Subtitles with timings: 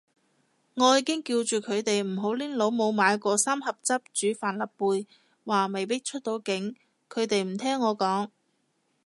[0.73, 5.05] 我已經叫住佢哋唔好拎老母買嗰三盒汁煮帆立貝，
[5.45, 6.75] 話未必出到境，
[7.07, 8.29] 佢哋唔聽我講